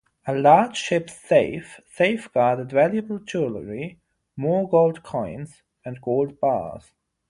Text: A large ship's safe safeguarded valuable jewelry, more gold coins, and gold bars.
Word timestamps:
A 0.25 0.33
large 0.35 0.77
ship's 0.77 1.13
safe 1.13 1.79
safeguarded 1.85 2.71
valuable 2.71 3.19
jewelry, 3.19 3.99
more 4.35 4.67
gold 4.67 5.03
coins, 5.03 5.61
and 5.85 6.01
gold 6.01 6.39
bars. 6.39 6.91